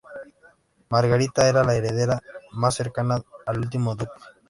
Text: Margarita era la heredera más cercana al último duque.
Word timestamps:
Margarita 0.89 1.47
era 1.47 1.63
la 1.63 1.75
heredera 1.75 2.19
más 2.53 2.73
cercana 2.73 3.21
al 3.45 3.59
último 3.59 3.93
duque. 3.93 4.17